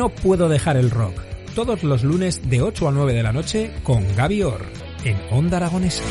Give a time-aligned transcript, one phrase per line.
[0.00, 1.12] No puedo dejar el rock.
[1.54, 4.64] Todos los lunes de 8 a 9 de la noche con Gaby Orr
[5.04, 6.02] en Onda Aragonesa.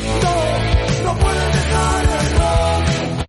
[1.02, 3.26] No, puedo dejar el rock.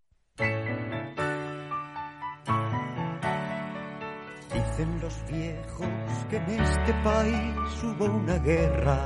[4.53, 5.87] Dicen los viejos
[6.29, 8.99] que en este país hubo una guerra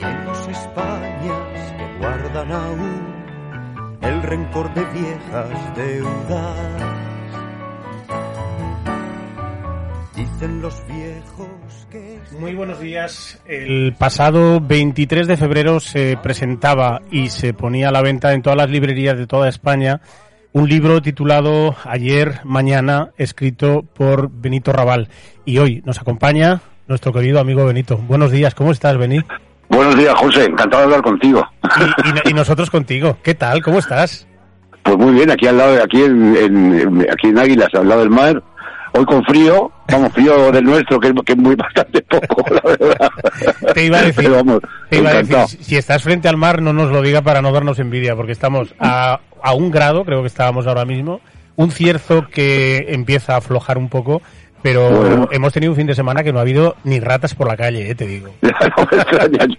[0.00, 7.07] y hay dos Españas que guardan aún el rencor de viejas deudas.
[10.18, 12.18] Dicen los viejos que...
[12.40, 13.40] Muy buenos días.
[13.46, 18.56] El pasado 23 de febrero se presentaba y se ponía a la venta en todas
[18.56, 20.00] las librerías de toda España
[20.50, 25.08] un libro titulado Ayer, Mañana, escrito por Benito Raval.
[25.44, 27.96] Y hoy nos acompaña nuestro querido amigo Benito.
[27.96, 29.28] Buenos días, ¿cómo estás, Benito?
[29.68, 30.46] Buenos días, José.
[30.46, 31.46] Encantado de hablar contigo.
[31.62, 33.18] Y, y, y, nosotros contigo.
[33.22, 33.62] ¿Qué tal?
[33.62, 34.26] ¿Cómo estás?
[34.82, 38.10] Pues muy bien, aquí al lado, aquí en, en, aquí en Águilas, al lado del
[38.10, 38.42] mar,
[38.92, 43.10] hoy con frío, vamos, frío del nuestro, que, que es muy bastante poco, la verdad.
[43.74, 46.62] Te iba a decir, Pero vamos, te iba a decir, si estás frente al mar,
[46.62, 50.22] no nos lo diga para no darnos envidia, porque estamos a, a un grado, creo
[50.22, 51.20] que estábamos ahora mismo,
[51.56, 54.22] un cierzo que empieza a aflojar un poco,
[54.62, 55.28] pero bueno.
[55.30, 57.90] hemos tenido un fin de semana que no ha habido ni ratas por la calle,
[57.90, 58.28] eh, te digo.
[58.42, 59.56] no me extraña, aquí,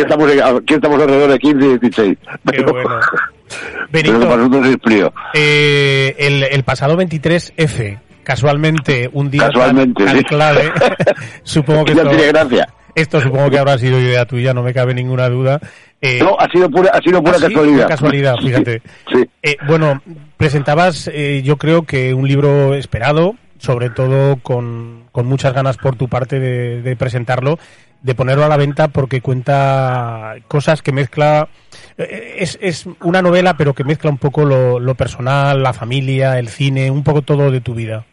[0.00, 2.18] estamos, aquí estamos alrededor de 15 y 16.
[2.50, 2.90] Qué bueno.
[3.92, 5.12] Benito, pero para nosotros es frío.
[5.34, 10.24] Eh, el, el pasado 23F, casualmente un día casualmente, tan, sí.
[10.24, 10.72] clave,
[11.42, 12.68] supongo que no esto, tiene gracia.
[12.94, 15.60] esto supongo que habrá sido idea tuya, no me cabe ninguna duda.
[16.00, 17.46] Eh, no, ha sido pura, ha sido pura ¿ah, sí?
[17.46, 17.88] casualidad.
[17.88, 18.82] casualidad, fíjate.
[19.12, 19.28] Sí.
[19.42, 20.00] Eh, bueno,
[20.36, 25.96] presentabas, eh, yo creo que un libro esperado, sobre todo con, con muchas ganas por
[25.96, 27.58] tu parte de, de, presentarlo,
[28.02, 31.48] de ponerlo a la venta porque cuenta cosas que mezcla,
[31.96, 36.38] eh, es, es una novela pero que mezcla un poco lo, lo, personal, la familia,
[36.38, 38.04] el cine, un poco todo de tu vida.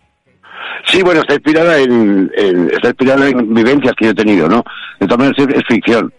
[0.91, 4.63] Sí, bueno, está inspirada en, en está inspirada en vivencias que yo he tenido, ¿no?
[5.00, 6.11] De todas maneras es, ficción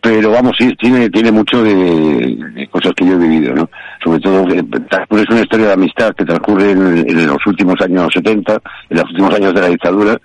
[0.00, 3.68] pero vamos, sí, tiene, tiene mucho de, cosas que yo he vivido, ¿no?
[4.04, 4.62] Sobre todo, eh,
[5.08, 8.52] pues es una historia de amistad que transcurre en, los últimos años 70,
[8.90, 10.20] en los últimos años de la dictadura,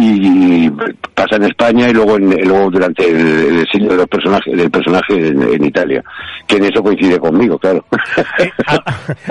[0.00, 0.70] y
[1.14, 5.28] pasa en España y luego, en, luego durante el, siglo de los personajes, del personaje
[5.28, 6.02] en, en, Italia,
[6.46, 7.84] que en eso coincide conmigo, claro.
[8.38, 8.50] Eh,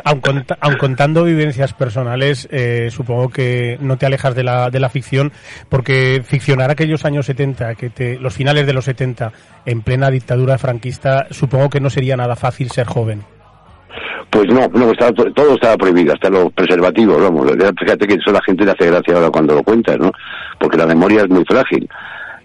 [0.03, 4.79] aun, cont aun, contando vivencias personales, eh, supongo que no te alejas de la, de
[4.79, 5.31] la ficción,
[5.69, 9.31] porque ficcionar aquellos años 70, que te, los finales de los 70,
[9.65, 13.23] en plena dictadura franquista, supongo que no sería nada fácil ser joven.
[14.29, 17.51] Pues no, no estaba, todo estaba prohibido, hasta los preservativos, vamos.
[17.79, 20.11] Fíjate que eso la gente le hace gracia ahora cuando lo cuentas, ¿no?
[20.59, 21.89] Porque la memoria es muy frágil.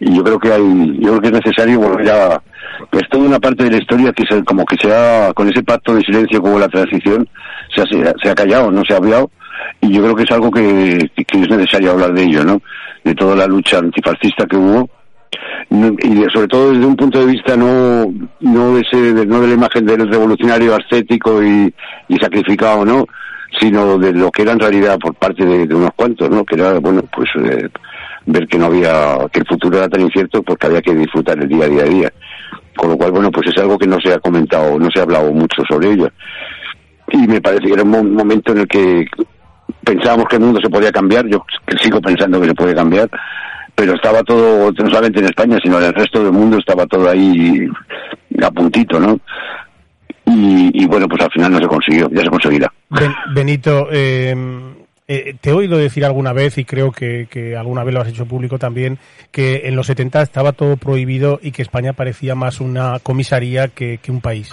[0.00, 2.42] Y yo creo que hay, yo creo que es necesario volver a,
[2.92, 5.62] es toda una parte de la historia que se, como que se ha, con ese
[5.62, 7.28] pacto de silencio como la transición,
[7.74, 9.30] se ha, se ha callado, no se ha hablado.
[9.80, 12.60] Y yo creo que es algo que, que es necesario hablar de ello, ¿no?
[13.04, 14.88] De toda la lucha antifascista que hubo
[15.70, 19.54] y sobre todo desde un punto de vista no no de ese no de la
[19.54, 21.72] imagen del revolucionario ascético y,
[22.08, 23.06] y sacrificado no
[23.60, 26.56] sino de lo que era en realidad por parte de, de unos cuantos no que
[26.56, 27.68] era bueno pues eh,
[28.26, 31.48] ver que no había que el futuro era tan incierto porque había que disfrutar el
[31.48, 32.12] día a día a día.
[32.76, 35.02] Con lo cual bueno pues es algo que no se ha comentado no se ha
[35.02, 36.08] hablado mucho sobre ello.
[37.10, 39.06] Y me parece que era un momento en el que
[39.84, 41.26] pensábamos que el mundo se podía cambiar.
[41.26, 41.44] Yo
[41.80, 43.10] sigo pensando que se puede cambiar
[43.74, 47.08] pero estaba todo, no solamente en España, sino en el resto del mundo, estaba todo
[47.08, 47.66] ahí
[48.42, 49.18] a puntito, ¿no?
[50.26, 52.72] Y, y bueno, pues al final no se consiguió, ya se conseguirá.
[52.88, 54.34] Ben, Benito, eh,
[55.06, 58.08] eh, te he oído decir alguna vez, y creo que, que, alguna vez lo has
[58.08, 58.98] hecho público también,
[59.30, 63.98] que en los 70 estaba todo prohibido y que España parecía más una comisaría que,
[63.98, 64.50] que un país.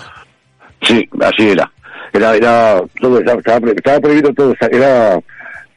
[0.81, 1.71] Sí, así era.
[2.11, 5.17] Era, era, todo, estaba, estaba prohibido todo, era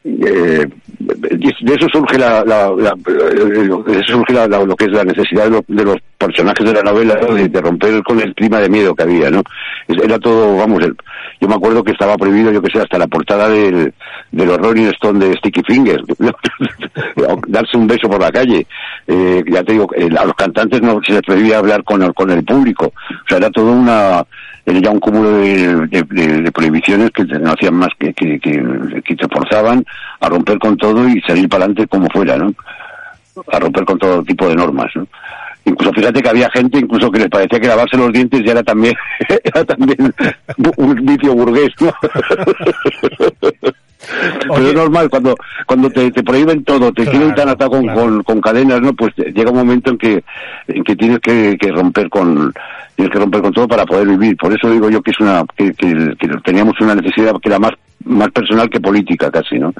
[0.04, 0.66] eh,
[0.98, 5.44] de eso surge la, la, la de eso surge la, lo que es la necesidad
[5.44, 7.34] de, lo, de, los personajes de la novela ¿no?
[7.34, 9.42] de, romper con el clima de miedo que había no
[9.88, 10.96] era todo vamos el,
[11.40, 13.92] yo me acuerdo que estaba prohibido yo que sé hasta la portada del
[14.32, 16.02] de los Rolling Stone de Sticky Fingers
[17.48, 18.66] darse un beso por la calle
[19.06, 19.88] eh, ya te digo
[20.18, 23.38] a los cantantes no se les prohibía hablar con el, con el público o sea
[23.38, 24.24] era todo una
[24.66, 29.84] era ya un cúmulo de, prohibiciones que no hacían más que, que, que, te forzaban
[30.20, 32.54] a romper con todo y salir para adelante como fuera, ¿no?
[33.52, 35.06] A romper con todo tipo de normas, ¿no?
[35.64, 38.62] Incluso fíjate que había gente incluso que les parecía que lavarse los dientes ya era
[38.62, 38.94] también,
[39.44, 40.14] era también
[40.76, 41.92] un vicio burgués, ¿no?
[44.54, 45.34] Pero es normal, cuando
[45.66, 48.92] cuando te, prohíben todo, te quieren tan atado con, con, cadenas, ¿no?
[48.92, 50.24] Pues llega un momento en que
[50.68, 52.52] en que tienes que, que, romper con
[52.96, 54.36] tienes que romper con todo para poder vivir.
[54.36, 57.58] Por eso digo yo que es una que, que, que teníamos una necesidad que era
[57.58, 57.72] más
[58.04, 59.72] más personal que política casi, ¿no?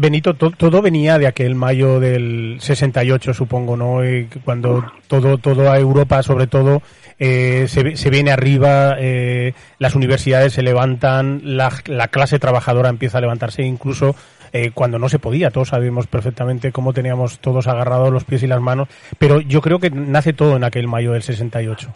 [0.00, 3.98] Benito, todo venía de aquel mayo del 68, supongo, ¿no?
[4.44, 6.82] cuando todo, todo a Europa, sobre todo,
[7.18, 13.18] eh, se, se, viene arriba, eh, las universidades se levantan, la, la, clase trabajadora empieza
[13.18, 14.14] a levantarse, incluso
[14.52, 15.50] eh, cuando no se podía.
[15.50, 18.86] Todos sabemos perfectamente cómo teníamos todos agarrados los pies y las manos,
[19.18, 21.92] pero yo creo que nace todo en aquel mayo del 68.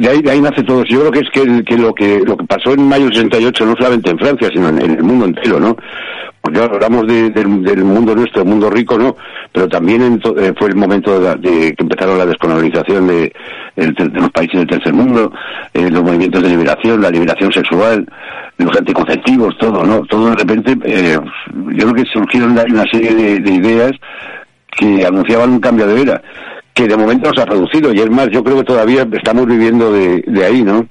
[0.00, 0.82] De ahí, de ahí nace todo.
[0.84, 3.74] Yo creo que es que, lo que lo que pasó en mayo del 68, no
[3.76, 5.76] solamente en Francia, sino en, el mundo entero, ¿no?
[6.40, 7.46] Porque hablamos del,
[7.84, 9.14] mundo nuestro, el mundo rico, ¿no?
[9.52, 13.30] Pero también eh, fue el momento de, que empezaron la descolonización de,
[13.76, 15.30] los países del tercer mundo,
[15.74, 18.06] eh, los movimientos de liberación, la liberación sexual,
[18.56, 20.00] los anticonceptivos, todo, ¿no?
[20.06, 21.18] Todo de repente, eh,
[21.74, 23.92] yo creo que surgieron una serie de ideas
[24.78, 26.22] que anunciaban un cambio de era
[26.74, 29.92] que de momento se ha reducido y es más, yo creo que todavía estamos viviendo
[29.92, 30.86] de, de ahí, ¿no?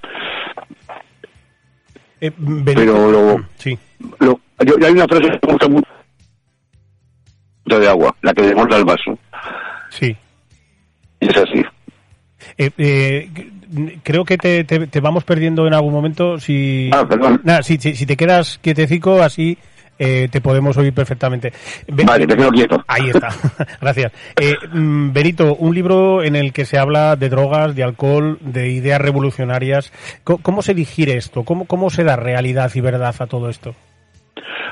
[2.22, 2.32] Eh,
[2.66, 3.78] Pero lo, sí.
[4.20, 5.88] Lo, yo, hay una frase que me gusta mucho
[7.66, 9.18] de agua, la que desborda el vaso.
[9.90, 10.16] Sí.
[11.20, 11.64] Y es así.
[12.58, 13.30] Eh, eh,
[14.04, 16.40] creo que te, te, vamos perdiendo en algún momento.
[16.40, 17.42] Si, ah, perdón.
[17.44, 19.58] Nada, si, si, si te quedas quietecico, así
[20.00, 21.52] eh, te podemos oír perfectamente.
[22.06, 22.84] vale, te quedo quieto.
[22.88, 23.30] Ahí está,
[23.82, 24.14] gracias.
[24.40, 28.70] Eh, mm, Benito, un libro en el que se habla de drogas, de alcohol, de
[28.70, 29.92] ideas revolucionarias.
[30.24, 31.44] ¿Cómo, se digiere esto?
[31.44, 33.76] ¿Cómo, ¿Cómo se da realidad y verdad a todo esto?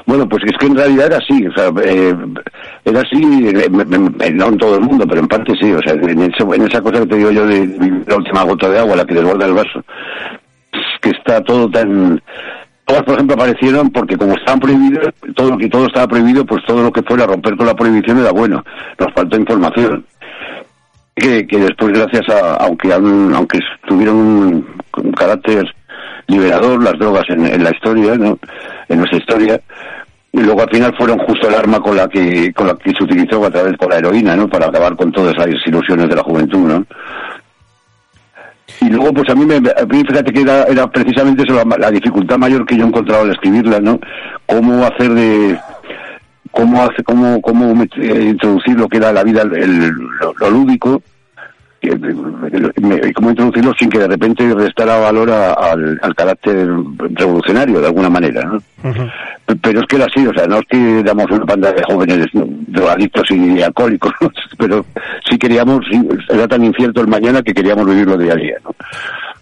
[0.06, 2.16] Bueno, pues es que en realidad era así, o sea, eh,
[2.86, 6.32] era así, no en todo el mundo, pero en parte sí, o sea, en, en
[6.32, 7.68] esa cosa que te digo yo de,
[8.08, 9.84] la última gota de agua, la que desborda el vaso,
[11.02, 12.22] que está todo tan
[12.88, 16.64] todas, por ejemplo, aparecieron porque como estaban prohibidos, todo lo que todo estaba prohibido, pues
[16.66, 18.64] todo lo que fuera romper con la prohibición era bueno.
[18.98, 20.06] Nos faltó información.
[21.14, 25.66] Que, que después, gracias a, aunque aunque tuvieron un, carácter
[26.28, 28.38] liberador las drogas en, la historia, ¿no?
[28.88, 29.62] en nuestra historia,
[30.32, 33.04] y luego al final fueron justo el arma con la que con la que se
[33.04, 34.48] utilizó a través con la heroína, ¿no?
[34.48, 36.86] Para acabar con todas las ilusiones de la juventud, ¿no?
[38.88, 42.66] Y luego, pues a mí, me, fíjate que era, era precisamente eso la, dificultad mayor
[42.66, 44.00] que yo he encontrado al escribirla, ¿no?
[44.46, 45.60] Cómo hacer de,
[46.52, 51.02] cómo hace, cómo, cómo eh, introducir lo que era la vida, el, lo, lúdico,
[53.14, 56.68] cómo introducirlo sin que de repente restara valor al, carácter
[57.12, 58.62] revolucionario de alguna manera, ¿no?
[59.62, 62.28] Pero es que era así, o sea, no es que éramos una banda de jóvenes
[62.34, 64.14] drogadictos y alcohólicos,
[64.58, 64.86] pero
[65.30, 65.80] sí queríamos,
[66.30, 68.76] era tan incierto el mañana que queríamos vivirlo día a día, ¿no?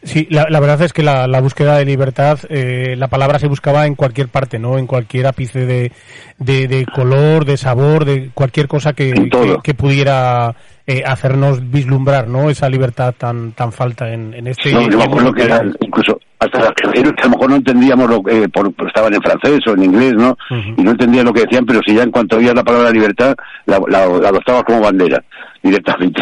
[0.06, 3.96] Sí, la, verdad es que la, búsqueda de libertad, eh, la palabra se buscaba en
[3.96, 4.78] cualquier parte, ¿no?
[4.78, 5.92] En cualquier ápice de,
[6.38, 9.30] de, color, de sabor, de cualquier cosa que,
[9.64, 10.56] que, pudiera
[10.88, 12.50] eh, hacernos vislumbrar, ¿no?
[12.50, 14.72] Esa libertad tan tan falta en, en este.
[14.72, 18.10] No, yo me acuerdo que era, incluso hasta las que a lo mejor no entendíamos
[18.10, 20.38] lo que, por, estaban en francés o en inglés, ¿no?
[20.78, 23.36] Y no entendían lo que decían, pero si ya en cuanto oías la palabra libertad,
[23.66, 25.24] la, la, la adoptabas como bandera
[25.64, 26.22] directamente.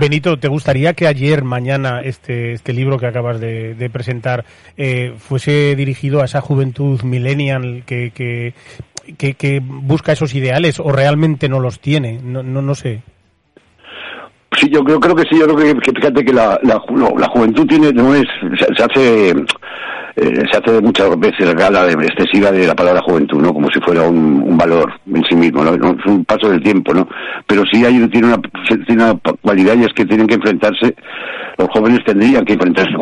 [0.00, 4.44] Benito, ¿te gustaría que ayer, mañana, este, este libro que acabas de, presentar
[4.76, 11.48] eh, fuese dirigido a esa juventud millennial que, que, que, busca esos ideales o realmente
[11.48, 12.20] no los tiene?
[12.22, 13.02] No, no, no sé.
[14.58, 16.80] Sí, yo creo, que sí, yo creo que, fíjate que la, la,
[17.18, 18.24] la juventud tiene, no es,
[18.76, 19.34] se hace
[20.16, 23.52] eh, se hace muchas veces gala de, excesiva de la palabra juventud, ¿no?
[23.52, 25.74] Como si fuera un, valor en sí mismo, ¿no?
[25.74, 27.08] Es un paso del tiempo, ¿no?
[27.48, 28.40] Pero sí hay, tiene una,
[28.86, 30.94] tiene una cualidad y es que tienen que enfrentarse,
[31.58, 32.92] los jóvenes tendrían que enfrentarse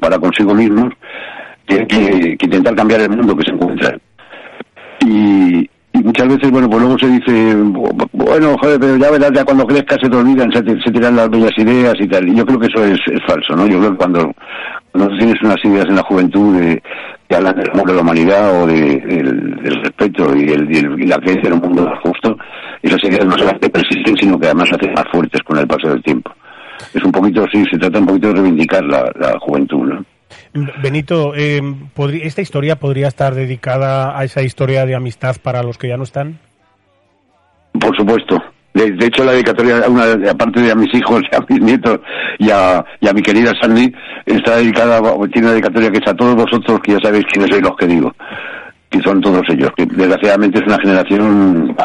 [0.00, 0.92] para consigo mismos,
[1.66, 4.00] tienen que, que intentar cambiar el mundo que se encuentran.
[5.06, 5.69] Y, y
[6.10, 7.54] muchas veces, bueno, pues luego se dice,
[8.12, 11.52] bueno, joder, pero ya verás, ya cuando crezcas se te olvidan, se, tiran las bellas
[11.56, 12.28] ideas y tal.
[12.28, 13.66] Y yo creo que eso es, falso, ¿no?
[13.68, 14.32] Yo creo que cuando,
[14.90, 16.82] cuando tienes unas ideas en la juventud de,
[17.28, 21.18] que hablan del amor de la humanidad o de, del, respeto y, el, y, la
[21.18, 22.36] creencia en un mundo justo,
[22.82, 25.88] esas ideas no solamente persisten, sino que además se hacen más fuertes con el paso
[25.90, 26.32] del tiempo.
[26.92, 30.04] Es un poquito, sí, se trata un poquito de reivindicar la, la juventud, ¿no?
[30.52, 31.60] Benito, eh,
[32.22, 36.02] ¿esta historia podría estar dedicada a esa historia de amistad para los que ya no
[36.02, 36.38] están?
[37.78, 38.42] Por supuesto,
[38.74, 42.00] De, hecho, la dedicatoria, una, aparte de a mis hijos a mis nietos
[42.38, 43.92] y a, y a mi querida Sandy,
[44.26, 45.00] está dedicada,
[45.32, 47.86] tiene una dedicatoria que es a todos vosotros, que ya sabéis quiénes sois los que
[47.86, 48.12] digo
[48.90, 51.76] que son todos ellos, que desgraciadamente es una generación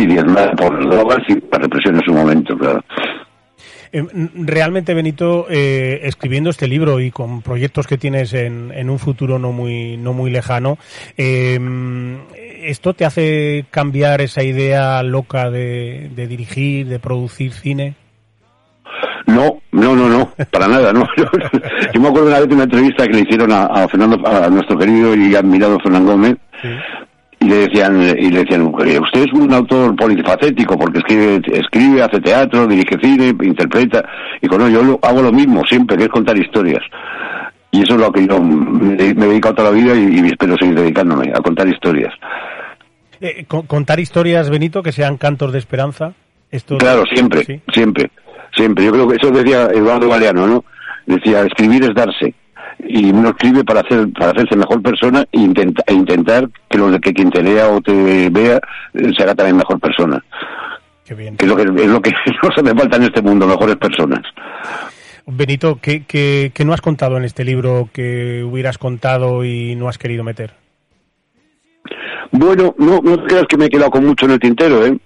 [0.00, 2.80] y diezmada por drogas y la represión en su momento, claro.
[3.96, 8.98] Eh, realmente, Benito, eh, escribiendo este libro y con proyectos que tienes en, en un
[8.98, 10.78] futuro no muy, no muy lejano,
[11.16, 11.60] eh,
[12.64, 17.94] ¿esto te hace cambiar esa idea loca de, de dirigir, de producir cine?
[19.26, 21.06] No, no, no, no, para nada, no.
[21.94, 24.76] Yo me acuerdo una vez de una entrevista que le hicieron a, Fernando, a nuestro
[24.76, 26.36] querido y admirado Fernando Gómez,
[27.44, 32.20] y le decían, y le decían, usted es un autor polifacético porque escribe, escribe, hace
[32.20, 34.04] teatro, dirige cine, interpreta,
[34.40, 36.82] y con yo hago lo mismo siempre, que es contar historias.
[37.70, 40.76] Y eso es lo que yo me, he dedicado toda la vida y, espero seguir
[40.76, 42.12] dedicándome, a contar historias.
[43.20, 46.12] Eh, ¿Contar historias, Benito, que sean cantos de esperanza?
[46.50, 48.10] Esto claro, siempre, siempre
[48.56, 48.84] siempre.
[48.84, 50.64] Yo creo que eso decía Eduardo Galeano, ¿no?
[51.06, 52.34] Decía, escribir es darse.
[52.86, 56.90] Y uno escribe para hacer para hacerse mejor persona e, intenta, e intentar que, lo,
[57.00, 58.60] que quien te lea o te vea
[58.92, 60.22] eh, se haga también mejor persona.
[61.04, 61.36] Qué bien.
[61.36, 62.12] Que es lo que, es lo que
[62.42, 64.22] nos hace falta en este mundo, mejores personas.
[65.26, 69.88] Benito, ¿qué, qué, qué no has contado en este libro que hubieras contado y no
[69.88, 70.52] has querido meter?
[72.30, 74.98] Bueno, no, no creas que me he quedado con mucho en el tintero, ¿eh?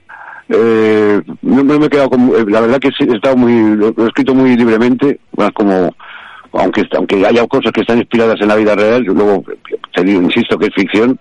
[0.48, 4.06] Eh, no, me he quedado con, eh, la verdad que he estado muy, lo, he
[4.06, 5.20] escrito muy libremente,
[5.54, 5.94] como,
[6.52, 9.44] aunque, aunque haya cosas que están inspiradas en la vida real, yo luego
[9.94, 11.18] te digo, insisto que es ficción,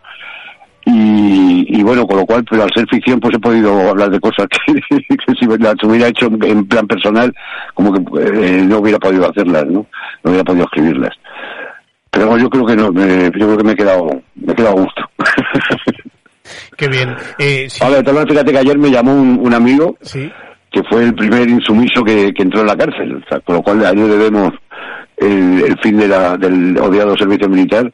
[0.90, 4.48] y, bueno, con lo cual, pero al ser ficción, pues he podido hablar de cosas
[4.66, 4.74] que,
[5.38, 7.34] si las hubiera hecho en plan personal,
[7.74, 9.86] como que eh, no hubiera podido hacerlas, ¿no?
[10.24, 11.14] No hubiera podido escribirlas.
[12.10, 14.82] Pero yo creo que no, yo creo que me he quedado, me he quedado a
[14.82, 15.02] gusto.
[16.78, 17.16] Qué bien.
[17.38, 19.98] Eh, fíjate que ayer me llamó un, amigo
[20.72, 24.54] que fue el primer insumiso que, entró en la cárcel, con lo cual ayer debemos
[25.18, 27.92] el, fin de la, del odiado servicio militar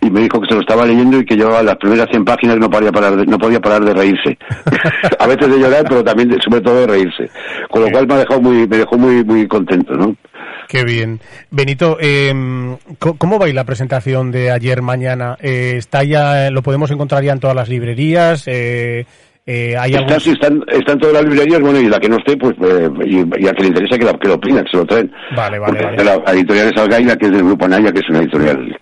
[0.00, 2.58] y me dijo que se lo estaba leyendo y que llevaba las primeras 100 páginas
[2.58, 4.38] no podía parar de, no podía parar de reírse.
[5.18, 7.30] a veces de llorar, pero también sobre todo de reírse.
[7.70, 10.16] Con lo cual me ha dejado muy me dejó muy muy contento, ¿no?
[10.68, 11.20] Qué bien.
[11.50, 12.32] Benito, eh,
[12.98, 15.36] ¿cómo va la presentación de ayer, mañana?
[15.40, 18.44] Eh, ¿Está ya, lo podemos encontrar ya en todas las librerías?
[18.46, 19.06] Eh,
[19.46, 22.36] eh, ¿hay está, sí, están, están todas las librerías, bueno, y la que no esté,
[22.36, 24.86] pues, eh, y, a que le interesa que, la, que lo opinan, que se lo
[24.86, 25.12] traen.
[25.36, 28.20] Vale, vale, Porque La, editorial es Algaida, que es del grupo Anaya, que es una
[28.20, 28.78] editorial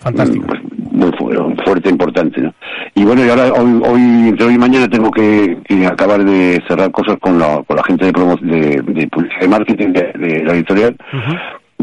[0.00, 0.46] Fantástico.
[0.46, 0.60] Pues,
[0.92, 1.12] muy
[1.64, 2.54] fuerte, importante, ¿no?
[2.94, 6.90] Y bueno, y ahora, hoy, hoy, entre hoy y mañana tengo que, acabar de cerrar
[6.90, 10.96] cosas con la, con la gente de, de, de publicidad y marketing de, la editorial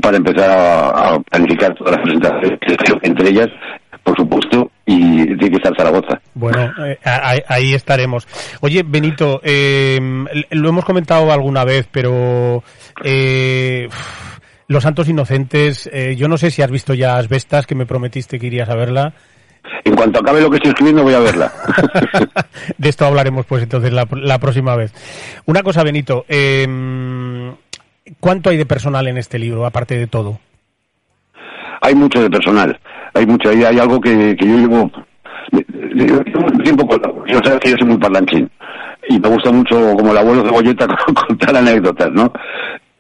[0.01, 2.59] para empezar a, planificar todas las presentaciones,
[3.03, 3.49] entre ellas
[4.03, 6.19] por supuesto, y tiene que estar Zaragoza.
[6.33, 6.97] Bueno, eh,
[7.47, 8.27] ahí, estaremos.
[8.61, 9.99] Oye, Benito, eh,
[10.51, 12.63] lo hemos comentado alguna vez, pero
[13.03, 13.89] eh,
[14.67, 18.37] los Santos Inocentes, eh, yo no sé si has visto ya Asbestas, que me prometiste
[18.37, 19.13] que irías a verla.
[19.83, 21.51] En cuanto acabe lo que estoy escribiendo voy a verla.
[22.77, 24.93] de esto hablaremos pues entonces la, próxima vez.
[25.45, 26.67] Una cosa, Benito, eh,
[28.19, 30.39] ¿cuánto hay de personal en este libro, aparte de todo?
[31.81, 32.79] Hay mucho de personal,
[33.17, 34.91] hay mucho, hay, hay algo que, yo llevo,
[36.63, 36.87] tiempo,
[37.27, 38.49] yo sabes que yo soy muy parlanchín
[39.09, 40.87] y me gusta mucho como el abuelo de Bolleta
[41.27, 42.31] contar anécdotas, ¿no?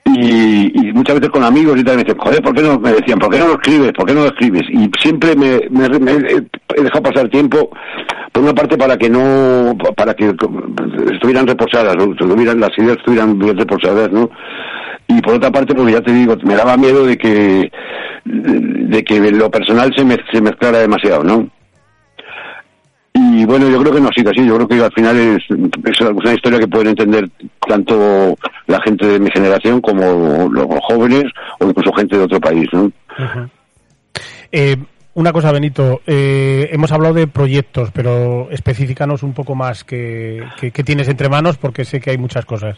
[0.05, 2.79] Y, muchas veces con amigos y tal me dicen, joder, ¿por qué no?
[2.79, 3.91] Me decían, ¿por qué no lo escribes?
[3.91, 4.63] ¿Por qué no lo escribes?
[4.69, 7.69] Y siempre me, he dejado pasar tiempo,
[8.31, 10.33] por una parte para que no, para que
[11.11, 14.29] estuvieran reposadas, estuvieran, las ideas estuvieran bien reposadas, ¿no?
[15.09, 17.69] Y por otra parte, porque ya te digo, me daba miedo de que,
[18.27, 21.49] de que lo personal se, me, se mezclara demasiado, ¿no?
[23.13, 24.45] Y bueno, yo creo que no ha sido así.
[24.45, 27.29] Yo creo que al final es, es una historia que pueden entender
[27.67, 28.35] tanto
[28.67, 31.25] la gente de mi generación como los jóvenes
[31.59, 32.67] o incluso gente de otro país.
[32.71, 32.91] ¿no?
[34.51, 34.77] Eh,
[35.15, 36.01] una cosa, Benito.
[36.05, 40.43] Eh, hemos hablado de proyectos, pero específicanos un poco más que,
[40.85, 42.77] tienes entre manos porque sé que hay muchas cosas.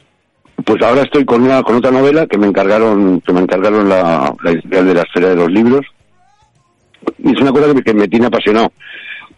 [0.69, 4.31] Pues ahora estoy con una con otra novela que me encargaron que me encargaron la,
[4.43, 5.83] la editorial de la esfera de los libros
[7.17, 8.71] y es una cosa que me tiene apasionado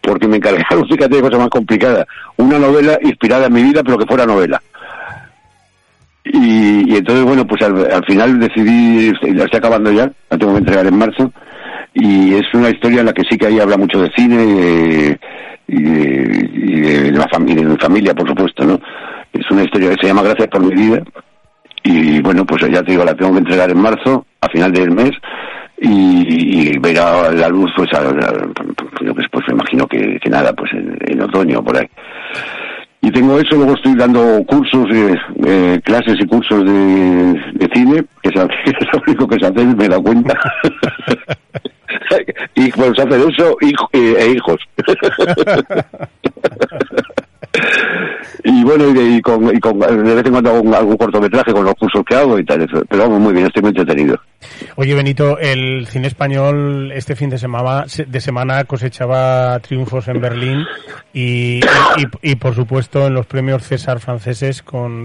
[0.02, 3.96] porque me encargaron, fíjate, de cosa más complicada, una novela inspirada en mi vida, pero
[3.96, 4.60] que fuera novela.
[6.24, 10.86] Y, entonces, bueno, pues al, final decidí, la estoy acabando ya, la tengo que entregar
[10.86, 11.32] en marzo,
[11.94, 15.16] y es una historia en la que sí que ahí habla mucho de cine
[15.66, 18.78] y de, la familia, de mi familia, por supuesto, ¿no?
[19.32, 21.02] Es una historia que se llama Gracias por mi vida,
[21.84, 24.90] y bueno, pues ya te digo, la tengo que entregar en marzo, a final del
[24.90, 25.12] mes,
[25.78, 31.62] y, verá la luz pues, a, pues, pues me imagino que, nada pues en, otoño
[31.62, 31.88] por ahí
[33.04, 38.04] y tengo eso, luego estoy dando cursos, eh, eh, clases y cursos de, de cine,
[38.22, 38.46] que es, lo
[39.04, 40.38] único que se hace, me da cuenta.
[42.54, 43.56] y pues hacer eso
[43.92, 44.60] eh, e hijos.
[48.52, 51.74] y bueno, y, con, y con, de vez en cuando hago algún cortometraje con los
[51.74, 54.18] cursos que hago y tal, pero vamos, muy bien, estoy muy entretenido.
[54.76, 60.64] Oye, Benito, el cine español este fin de semana, de semana cosechaba triunfos en Berlín
[61.12, 61.60] y,
[62.22, 65.04] y, por supuesto en los premios César franceses con,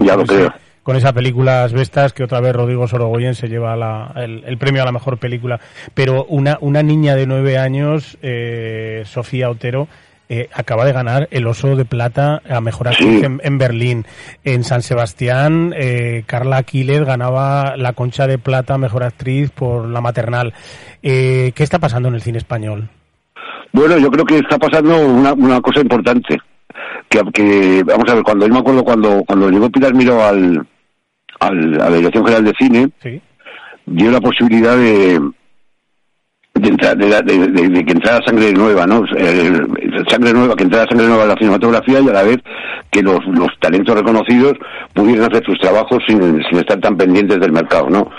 [0.82, 4.84] con, esa película Asbestas que otra vez Rodrigo Sorogoyen se lleva la, el, premio a
[4.84, 5.60] la mejor película.
[5.94, 9.88] Pero una, una niña de nueve años, eh, Sofía Otero,
[10.28, 14.04] eh, acaba de ganar el Oso de Plata a Mejor Actriz en, Berlín.
[14.44, 19.88] En San Sebastián, eh, Carla Aquiles ganaba la Concha de Plata a Mejor Actriz por
[19.88, 20.52] La Maternal.
[21.02, 22.90] Eh, ¿Qué está pasando en el cine español?
[23.72, 26.38] Bueno, yo creo que está pasando una, una cosa importante.
[27.08, 30.66] Que, que, vamos a ver, cuando yo me acuerdo cuando, cuando llegó Pilar Miro al,
[31.40, 32.90] al, a la Dirección General de Cine,
[33.86, 35.18] dio la posibilidad de,
[36.60, 39.04] de, que entrara sangre nueva, ¿no?
[40.08, 42.38] Sangre nueva, que entrara sangre nueva a la cinematografía y a la vez
[42.90, 44.54] que los, los talentos reconocidos
[44.94, 48.10] pudieran hacer sus trabajos sin, sin estar tan pendientes del mercado, ¿no?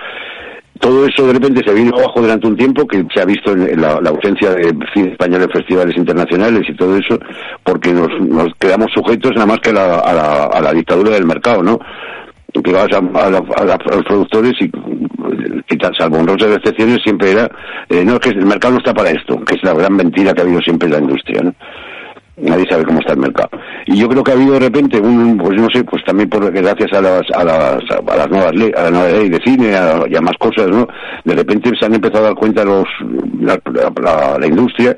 [0.80, 3.82] Todo eso de repente se vino abajo durante un tiempo que se ha visto en
[3.82, 7.20] la, ausencia de cine español en festivales internacionales y todo eso,
[7.64, 8.08] porque nos,
[8.58, 11.80] quedamos sujetos nada más que la, a la, a la dictadura del mercado, ¿no?
[12.72, 14.70] Vas a, a, los productores y,
[15.98, 17.50] salvo honrosas excepciones siempre era
[17.90, 20.34] eh, no es que el mercado no está para esto que es la gran mentira
[20.34, 21.54] que ha habido siempre en la industria
[22.42, 23.50] nadie sabe cómo está el mercado.
[23.86, 26.52] Y yo creo que ha habido de repente un pues no sé pues también por
[26.52, 29.72] gracias a las a las a las nuevas leyes a la nueva ley de cine
[30.10, 30.88] y a más cosas no
[31.26, 32.86] de repente se han empezado a dar cuenta los
[33.42, 33.60] la,
[34.40, 34.96] la industria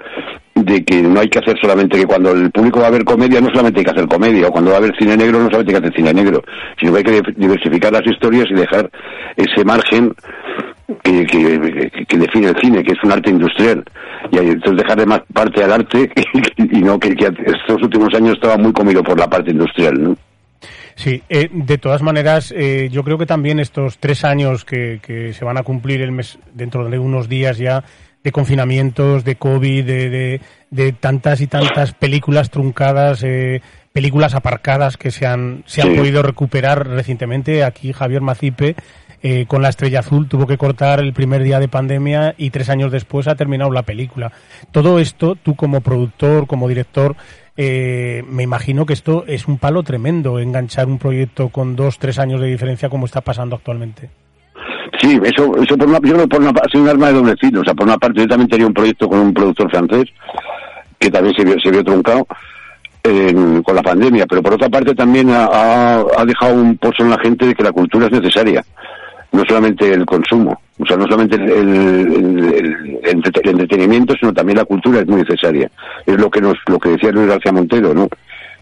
[0.63, 3.41] de que no hay que hacer solamente que cuando el público va a ver comedia
[3.41, 5.75] no solamente hay que hacer comedia o cuando va a ver cine negro no solamente
[5.75, 6.43] hay que hacer cine negro
[6.79, 8.89] sino que hay que diversificar las historias y dejar
[9.35, 10.13] ese margen
[11.03, 13.83] que, que, define el cine que es un arte industrial
[14.31, 16.11] y entonces dejar de más parte al arte
[16.57, 20.17] y no que, estos últimos años estaba muy comido por la parte industrial ¿no?
[20.95, 25.33] Sí, eh, de todas maneras, eh, yo creo que también estos tres años que, que
[25.33, 27.83] se van a cumplir el mes dentro de unos días ya
[28.23, 33.61] de confinamientos, de COVID, de, de, tantas y tantas películas truncadas, eh,
[33.93, 37.63] películas aparcadas que se han, se han podido recuperar recientemente.
[37.63, 38.75] Aquí Javier Macipe,
[39.23, 42.69] eh, con La Estrella Azul, tuvo que cortar el primer día de pandemia y tres
[42.69, 44.31] años después ha terminado la película.
[44.71, 47.15] Todo esto, tú como productor, como director,
[47.57, 52.17] eh, me imagino que esto es un palo tremendo, enganchar un proyecto con dos, tres
[52.17, 54.09] años de diferencia como está pasando actualmente.
[55.11, 57.59] Sí, eso, eso por una, yo por una, sido un arma de doble filo.
[57.59, 60.05] O sea, por una parte yo también tenía un proyecto con un productor francés
[60.97, 62.25] que también se vio, se vio truncado
[63.03, 67.19] con la pandemia, pero por otra parte también ha, ha, dejado un pozo en la
[67.19, 68.63] gente de que la cultura es necesaria,
[69.31, 74.99] no solamente el consumo, o sea, no solamente el, el, entretenimiento, sino también la cultura
[74.99, 75.69] es muy necesaria.
[76.05, 78.07] Es lo que nos, lo que decía Luis García Montero, ¿no?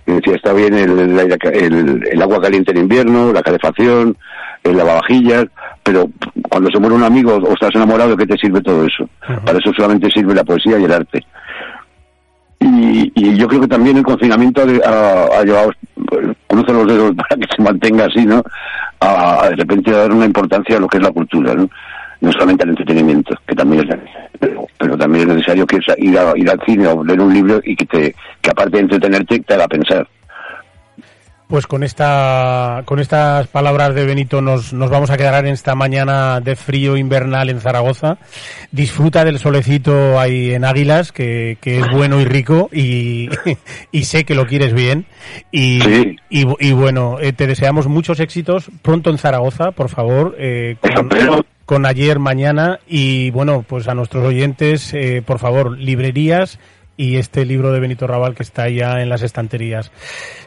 [0.05, 4.17] decía, está bien el, el, el, agua caliente en invierno, la calefacción,
[4.63, 5.45] el lavavajillas,
[5.89, 6.07] pero
[6.49, 9.09] cuando se muere un amigo o estás enamorado, ¿qué te sirve todo eso?
[9.43, 11.25] Para eso solamente sirve la poesía y el arte.
[12.59, 15.71] Y, y yo creo que también el confinamiento ha, llevado,
[16.45, 18.43] cruzo los dedos para que se mantenga así, ¿no?
[18.99, 21.67] A, de repente dar una importancia a lo que es la cultura, ¿no?
[22.21, 23.97] No solamente al entretenimiento, que también es
[24.39, 27.61] pero, pero también es necesario que ir, a, ir al cine o leer un libro
[27.63, 30.07] y que te que aparte de entretenerte te haga pensar.
[31.49, 35.73] Pues con esta, con estas palabras de Benito nos, nos vamos a quedar en esta
[35.73, 38.19] mañana de frío invernal en Zaragoza.
[38.71, 43.29] Disfruta del solecito ahí en Águilas, que, que es bueno y rico y,
[43.91, 45.07] y sé que lo quieres bien.
[45.51, 50.75] Y, y, bueno, eh, te deseamos muchos éxitos pronto en Zaragoza, por favor, eh,
[51.65, 56.59] con, ayer, mañana y bueno, pues a nuestros oyentes, eh, por favor, librerías
[56.99, 59.89] y este libro de Benito Raval que está ya en las estanterías.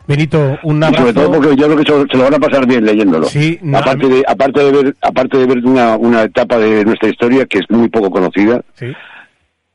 [0.06, 1.00] Benito, un abrazo.
[1.00, 3.24] sobre todo porque yo creo que se, lo van a pasar bien leyéndolo.
[3.24, 7.46] Sí, aparte, de, aparte de ver, aparte de ver una, una etapa de nuestra historia
[7.46, 8.60] que es muy poco conocida.
[8.74, 8.92] Sí.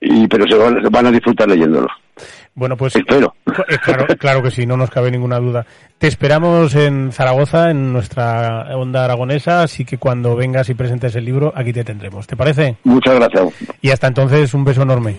[0.01, 1.87] Y, pero se van, a disfrutar leyéndolo.
[2.57, 3.35] Bueno, pues espero.
[3.45, 5.63] Eh, claro, claro que sí, no nos cabe ninguna duda.
[5.99, 11.25] Te esperamos en Zaragoza, en nuestra onda aragonesa, así que cuando vengas y presentes el
[11.25, 12.25] libro, aquí te tendremos.
[12.25, 12.75] ¿Te parece?
[12.83, 13.53] Muchas gracias.
[13.79, 15.17] Y hasta entonces, un beso enorme.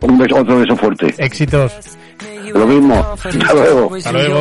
[0.00, 1.14] Un beso, otro beso fuerte.
[1.18, 1.72] Éxitos.
[2.52, 2.94] Lo mismo.
[3.14, 3.94] Hasta luego.
[3.94, 4.40] Hasta luego.